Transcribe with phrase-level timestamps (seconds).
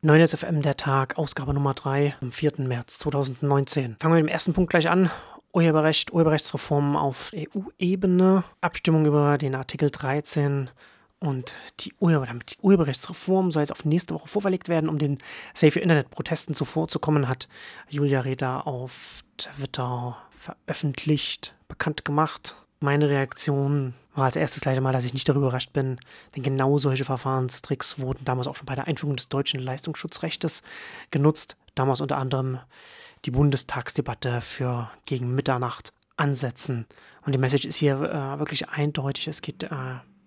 [0.00, 2.52] 9 FM der Tag, Ausgabe Nummer 3 am 4.
[2.58, 3.96] März 2019.
[3.98, 5.10] Fangen wir mit dem ersten Punkt gleich an.
[5.52, 10.70] Urheberrecht, Urheberrechtsreformen auf EU-Ebene, Abstimmung über den Artikel 13
[11.18, 15.18] und die, Urheber, damit die Urheberrechtsreform soll jetzt auf nächste Woche vorverlegt werden, um den
[15.52, 17.48] Safe Internet-Protesten zuvorzukommen, hat
[17.88, 22.54] Julia Reda auf Twitter veröffentlicht, bekannt gemacht.
[22.78, 25.98] Meine Reaktion war als erstes gleich einmal, dass ich nicht darüber überrascht bin,
[26.34, 30.62] denn genau solche Verfahrenstricks wurden damals auch schon bei der Einführung des deutschen Leistungsschutzrechtes
[31.10, 31.56] genutzt.
[31.74, 32.58] Damals unter anderem
[33.24, 36.86] die Bundestagsdebatte für gegen Mitternacht ansetzen.
[37.24, 39.28] Und die Message ist hier äh, wirklich eindeutig.
[39.28, 39.68] Es geht äh,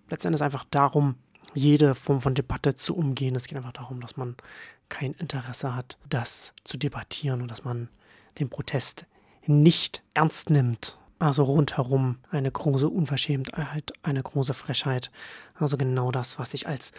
[0.08, 1.16] letztendlich einfach darum,
[1.54, 3.36] jede Form von Debatte zu umgehen.
[3.36, 4.36] Es geht einfach darum, dass man
[4.88, 7.88] kein Interesse hat, das zu debattieren und dass man
[8.38, 9.06] den Protest
[9.46, 15.12] nicht ernst nimmt also rundherum eine große Unverschämtheit, eine große Frechheit.
[15.54, 16.90] Also genau das, was sich als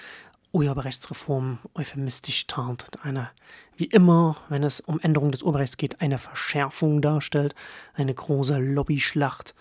[0.54, 2.86] Urheberrechtsreform euphemistisch tarnt.
[3.04, 3.32] Eine,
[3.76, 7.54] wie immer, wenn es um Änderung des Urheberrechts geht, eine Verschärfung darstellt,
[7.96, 9.56] eine große Lobbyschlacht,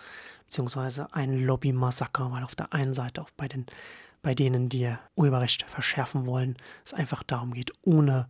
[0.44, 3.66] beziehungsweise ein Lobbymassaker, weil auf der einen Seite auch bei den
[4.22, 8.28] bei denen die Urheberrecht verschärfen wollen, es einfach darum geht, ohne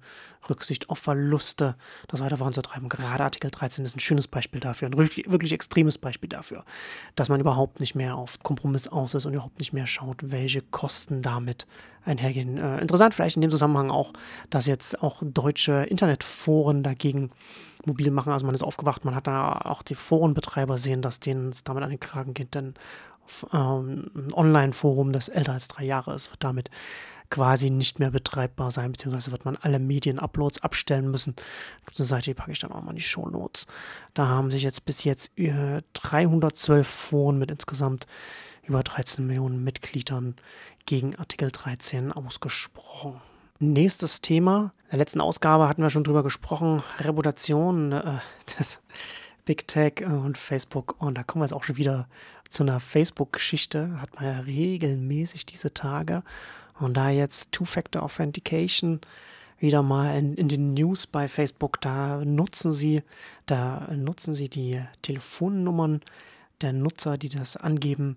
[0.48, 1.76] Rücksicht auf Verluste
[2.08, 2.88] das weiter voranzutreiben.
[2.88, 6.64] Gerade Artikel 13 ist ein schönes Beispiel dafür, ein wirklich, wirklich extremes Beispiel dafür,
[7.14, 10.62] dass man überhaupt nicht mehr auf Kompromiss aus ist und überhaupt nicht mehr schaut, welche
[10.62, 11.66] Kosten damit
[12.04, 12.56] einhergehen.
[12.56, 14.12] Äh, interessant vielleicht in dem Zusammenhang auch,
[14.50, 17.30] dass jetzt auch deutsche Internetforen dagegen
[17.84, 18.32] mobil machen.
[18.32, 21.82] Also man ist aufgewacht, man hat da auch die Forenbetreiber sehen, dass denen es damit
[21.82, 22.74] an den Kragen geht, denn
[23.53, 26.70] ähm, ein Online-Forum, das älter als drei Jahre ist, wird damit
[27.33, 31.34] quasi nicht mehr betreibbar sein, beziehungsweise wird man alle Medien-Uploads abstellen müssen.
[31.91, 33.67] Zur Seite packe ich dann auch mal in die Show Notes.
[34.12, 38.06] Da haben sich jetzt bis jetzt 312 Foren mit insgesamt
[38.65, 40.37] über 13 Millionen Mitgliedern
[40.84, 43.20] gegen Artikel 13 ausgesprochen.
[43.59, 44.75] Nächstes Thema.
[44.84, 46.83] In der letzten Ausgabe hatten wir schon drüber gesprochen.
[46.98, 48.19] Reputation äh,
[48.59, 48.81] des
[49.44, 51.00] Big Tech und Facebook.
[51.00, 52.08] Und da kommen wir jetzt auch schon wieder
[52.48, 54.00] zu einer Facebook-Geschichte.
[54.00, 56.22] Hat man ja regelmäßig diese Tage.
[56.78, 59.00] Und da jetzt Two-Factor Authentication
[59.58, 63.02] wieder mal in, in, den News bei Facebook, da nutzen sie,
[63.47, 66.00] da nutzen sie die Telefonnummern
[66.60, 68.16] der Nutzer, die das angeben,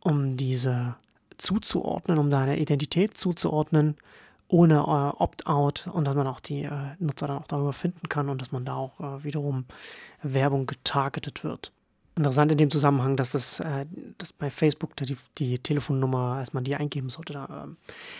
[0.00, 0.96] um diese
[1.38, 3.96] zuzuordnen, um da eine Identität zuzuordnen
[4.52, 8.28] ohne äh, Opt-out und dass man auch die äh, Nutzer dann auch darüber finden kann
[8.28, 9.64] und dass man da auch äh, wiederum
[10.22, 11.72] Werbung getargetet wird.
[12.16, 13.86] Interessant in dem Zusammenhang, dass das äh,
[14.18, 17.78] dass bei Facebook die, die Telefonnummer, als man die eingeben sollte, da, ähm,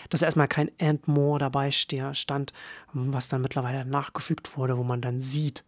[0.09, 2.51] dass erstmal kein And More dabei stand,
[2.93, 5.63] was dann mittlerweile nachgefügt wurde, wo man dann sieht,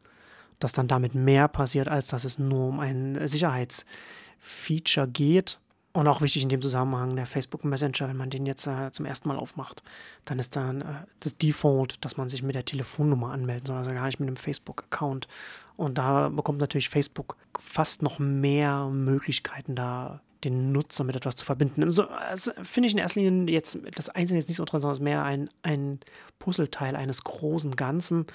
[0.58, 5.59] dass dann damit mehr passiert, als dass es nur um ein Sicherheitsfeature geht
[5.96, 9.06] und auch wichtig in dem Zusammenhang der Facebook Messenger, wenn man den jetzt äh, zum
[9.06, 9.82] ersten Mal aufmacht,
[10.26, 10.86] dann ist dann äh,
[11.22, 14.36] das Default, dass man sich mit der Telefonnummer anmelden soll, also gar nicht mit dem
[14.36, 15.30] Facebook-Account.
[15.78, 21.46] Und da bekommt natürlich Facebook fast noch mehr Möglichkeiten, da den Nutzer mit etwas zu
[21.46, 21.82] verbinden.
[21.86, 24.94] Also, also finde ich in erster Linie jetzt das Einzelne jetzt nicht so dran, sondern
[24.94, 26.02] es ist mehr ein, ein
[26.40, 28.26] Puzzleteil eines großen Ganzen.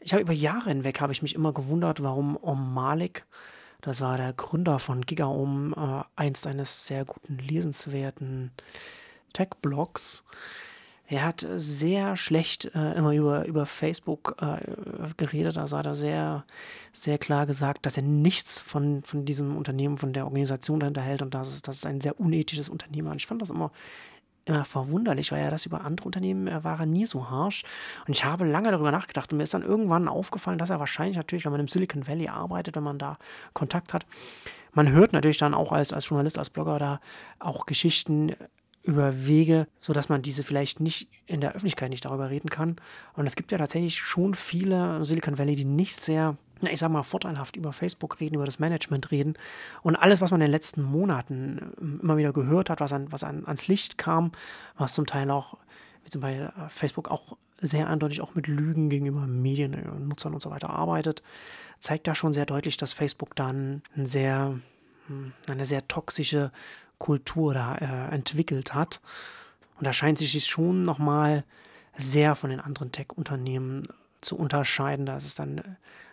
[0.00, 3.26] Ich habe über Jahre hinweg habe ich mich immer gewundert, warum Om Malik
[3.80, 8.50] das war der Gründer von GigaOM, äh, einst eines sehr guten, lesenswerten
[9.32, 10.24] Tech-Blogs.
[11.08, 14.58] Er hat sehr schlecht äh, immer über, über Facebook äh,
[15.16, 15.56] geredet.
[15.56, 16.44] Also hat er sehr,
[16.92, 21.22] sehr klar gesagt, dass er nichts von, von diesem Unternehmen, von der Organisation dahinter hält
[21.22, 23.14] und dass, dass es ein sehr unethisches Unternehmen war.
[23.14, 23.70] Ich fand das immer
[24.46, 27.64] immer verwunderlich, weil er das über andere Unternehmen äh, war er nie so harsch.
[28.06, 31.16] Und ich habe lange darüber nachgedacht und mir ist dann irgendwann aufgefallen, dass er wahrscheinlich
[31.16, 33.18] natürlich, wenn man im Silicon Valley arbeitet, wenn man da
[33.52, 34.06] Kontakt hat,
[34.72, 37.00] man hört natürlich dann auch als, als Journalist, als Blogger da
[37.38, 38.32] auch Geschichten
[38.82, 42.76] über Wege, sodass man diese vielleicht nicht in der Öffentlichkeit nicht darüber reden kann.
[43.14, 47.02] Und es gibt ja tatsächlich schon viele Silicon Valley, die nicht sehr ich sag mal,
[47.02, 49.34] vorteilhaft über Facebook reden, über das Management reden.
[49.82, 53.10] Und alles, was man in den letzten Monaten ähm, immer wieder gehört hat, was, an,
[53.12, 54.32] was an, ans Licht kam,
[54.76, 55.58] was zum Teil auch,
[56.04, 60.34] wie zum Beispiel äh, Facebook auch sehr eindeutig auch mit Lügen gegenüber Medien, äh, Nutzern
[60.34, 61.22] und so weiter arbeitet,
[61.80, 64.58] zeigt da schon sehr deutlich, dass Facebook dann ein sehr,
[65.08, 66.52] hm, eine sehr toxische
[66.98, 69.00] Kultur da äh, entwickelt hat.
[69.78, 71.44] Und da scheint sich schon nochmal
[71.98, 73.82] sehr von den anderen Tech-Unternehmen
[74.20, 75.06] zu unterscheiden.
[75.06, 75.62] Da ist es dann äh,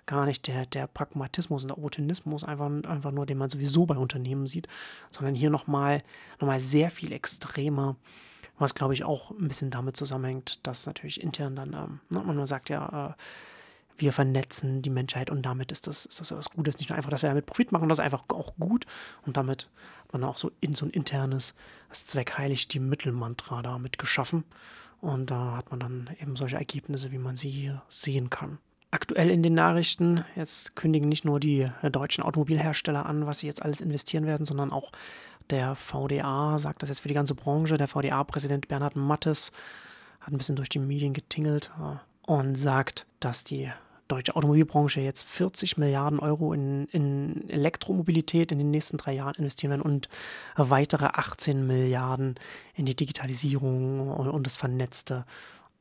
[0.05, 3.95] gar nicht der, der Pragmatismus und der Opportunismus, einfach, einfach nur, den man sowieso bei
[3.95, 4.67] Unternehmen sieht,
[5.11, 6.03] sondern hier nochmal
[6.39, 7.95] noch mal sehr viel extremer,
[8.59, 12.45] was glaube ich auch ein bisschen damit zusammenhängt, dass natürlich intern dann, ähm, ne, man
[12.45, 13.13] sagt ja, äh,
[13.97, 16.79] wir vernetzen die Menschheit und damit ist das, ist das was Gutes.
[16.79, 18.85] Nicht nur einfach, dass wir damit Profit machen, das ist einfach auch gut
[19.25, 19.69] und damit
[20.03, 21.53] hat man auch so in so ein internes,
[21.89, 24.43] das Zweck heiligt die Mittelmantra damit geschaffen
[25.03, 28.59] Und da hat man dann eben solche Ergebnisse, wie man sie hier sehen kann.
[28.89, 33.61] Aktuell in den Nachrichten, jetzt kündigen nicht nur die deutschen Automobilhersteller an, was sie jetzt
[33.61, 34.91] alles investieren werden, sondern auch
[35.49, 37.75] der VDA sagt das jetzt für die ganze Branche.
[37.75, 39.51] Der VDA-Präsident Bernhard Mattes
[40.21, 41.97] hat ein bisschen durch die Medien getingelt äh,
[42.31, 43.69] und sagt, dass die
[44.13, 49.71] deutsche Automobilbranche jetzt 40 Milliarden Euro in, in Elektromobilität in den nächsten drei Jahren investieren
[49.71, 50.07] werden und
[50.55, 52.35] weitere 18 Milliarden
[52.75, 55.25] in die Digitalisierung und das vernetzte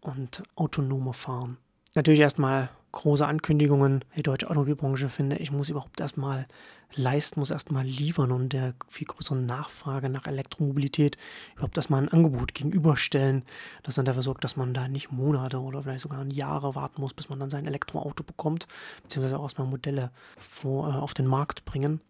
[0.01, 1.59] und autonome Fahren.
[1.95, 4.05] Natürlich erstmal große Ankündigungen.
[4.17, 6.47] Die deutsche Automobilbranche, finde ich, muss überhaupt erstmal
[6.95, 11.17] leisten, muss erstmal liefern und der viel größeren Nachfrage nach Elektromobilität
[11.55, 13.45] überhaupt erstmal ein Angebot gegenüberstellen,
[13.83, 17.15] das dann dafür sorgt, dass man da nicht Monate oder vielleicht sogar Jahre warten muss,
[17.15, 18.67] bis man dann sein Elektroauto bekommt,
[19.03, 22.01] beziehungsweise auch erstmal Modelle vor, äh, auf den Markt bringen.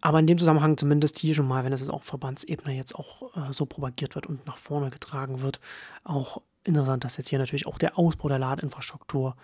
[0.00, 3.34] Aber in dem Zusammenhang zumindest hier schon mal, wenn es jetzt auf Verbandsebene jetzt auch
[3.36, 5.58] äh, so propagiert wird und nach vorne getragen wird,
[6.04, 9.36] auch interessant, dass jetzt hier natürlich auch der Ausbau der Ladeinfrastruktur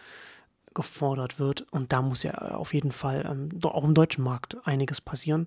[0.75, 1.63] gefordert wird.
[1.71, 5.47] Und da muss ja auf jeden Fall ähm, auch im deutschen Markt einiges passieren.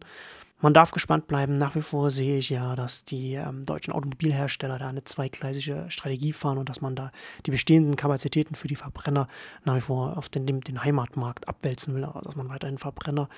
[0.59, 1.59] Man darf gespannt bleiben.
[1.59, 6.33] Nach wie vor sehe ich ja, dass die ähm, deutschen Automobilhersteller da eine zweigleisige Strategie
[6.33, 7.11] fahren und dass man da
[7.45, 9.27] die bestehenden Kapazitäten für die Verbrenner
[9.65, 12.05] nach wie vor auf den, den Heimatmarkt abwälzen will.
[12.05, 13.29] Also dass man weiterhin Verbrenner,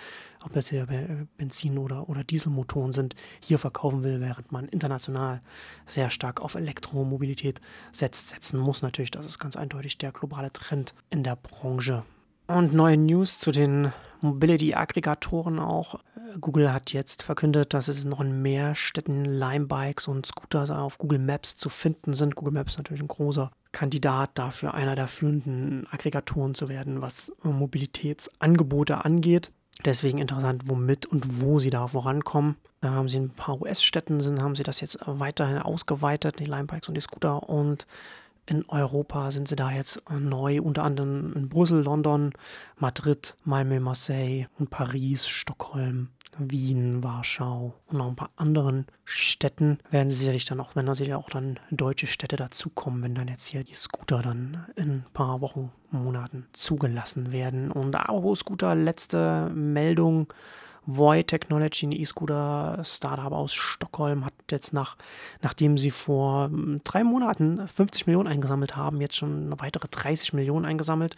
[0.46, 0.88] ob das hier
[1.38, 5.42] Benzin- oder, oder Dieselmotoren sind, hier verkaufen will, während man international
[5.86, 7.60] sehr stark auf Elektromobilität
[7.92, 8.82] setzt, setzen muss.
[8.82, 12.04] Natürlich, das ist ganz eindeutig der globale Trend in der Branche.
[12.50, 16.00] Und neue News zu den Mobility-Aggregatoren auch.
[16.42, 21.20] Google hat jetzt verkündet, dass es noch in mehr Städten Lime-Bikes und Scooter auf Google
[21.20, 22.34] Maps zu finden sind.
[22.34, 27.32] Google Maps ist natürlich ein großer Kandidat dafür, einer der führenden Aggregatoren zu werden, was
[27.44, 29.52] Mobilitätsangebote angeht.
[29.86, 32.56] Deswegen interessant, womit und wo sie da vorankommen.
[32.82, 36.96] Da haben sie ein paar US-Städten, haben sie das jetzt weiterhin ausgeweitet, die Lime-Bikes und
[36.96, 37.48] die Scooter.
[37.48, 37.86] Und
[38.50, 42.34] in Europa sind sie da jetzt neu, unter anderem in Brüssel, London,
[42.78, 46.10] Madrid, Malmö, Marseille und Paris, Stockholm,
[46.40, 50.96] Wien, Warschau und noch ein paar anderen Städten werden sie sicherlich dann auch, wenn da
[50.96, 55.06] sicher auch dann deutsche Städte dazukommen, wenn dann jetzt hier die Scooter dann in ein
[55.14, 57.72] paar Wochen, Monaten zugelassen werden.
[57.72, 60.32] Und apropos Scooter, letzte Meldung
[60.86, 64.96] Void Technology, ein E-Scooter-Startup aus Stockholm, hat jetzt nach,
[65.42, 70.66] nachdem sie vor hm, drei Monaten 50 Millionen eingesammelt haben, jetzt schon weitere 30 Millionen
[70.66, 71.16] eingesammelt.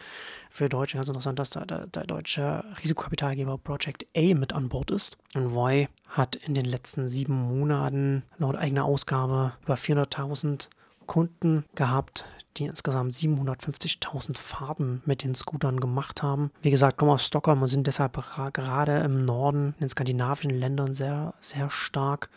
[0.50, 4.92] Für Deutsche ganz interessant, dass da der, der deutsche Risikokapitalgeber Project A mit an Bord
[4.92, 5.18] ist.
[5.36, 10.68] Und Voy hat in den letzten sieben Monaten laut eigener Ausgabe über 400.000
[11.12, 12.24] Kunden gehabt,
[12.56, 16.52] die insgesamt 750.000 Fahrten mit den Scootern gemacht haben.
[16.62, 18.18] Wie gesagt, kommen aus Stockholm und sind deshalb
[18.54, 22.30] gerade im Norden, in den skandinavischen Ländern sehr, sehr stark.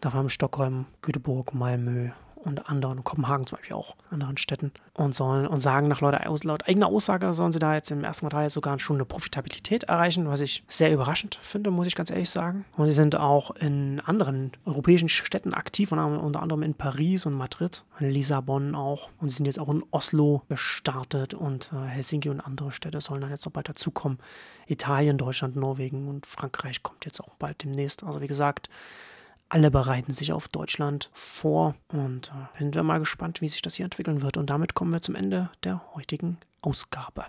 [0.00, 2.12] Da haben Stockholm, Göteborg, Malmö
[2.44, 6.68] und anderen, Kopenhagen zum Beispiel auch, anderen Städten, und sollen und sagen nach laut, laut
[6.68, 10.40] eigener Aussage sollen sie da jetzt im ersten Quartal sogar schon eine Profitabilität erreichen, was
[10.40, 12.64] ich sehr überraschend finde, muss ich ganz ehrlich sagen.
[12.76, 17.84] Und sie sind auch in anderen europäischen Städten aktiv, unter anderem in Paris und Madrid,
[17.98, 19.08] in Lissabon auch.
[19.20, 23.20] Und sie sind jetzt auch in Oslo gestartet und äh, Helsinki und andere Städte sollen
[23.20, 24.18] dann jetzt noch bald dazukommen.
[24.66, 28.04] Italien, Deutschland, Norwegen und Frankreich kommt jetzt auch bald demnächst.
[28.04, 28.68] Also wie gesagt,
[29.48, 33.74] alle bereiten sich auf Deutschland vor und äh, sind wir mal gespannt, wie sich das
[33.74, 34.36] hier entwickeln wird.
[34.36, 37.24] Und damit kommen wir zum Ende der heutigen Ausgabe.